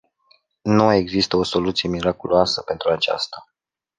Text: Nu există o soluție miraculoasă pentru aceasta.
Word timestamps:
Nu 0.61 0.91
există 0.91 1.35
o 1.37 1.43
soluție 1.43 1.89
miraculoasă 1.89 2.61
pentru 2.61 2.89
aceasta. 2.89 3.45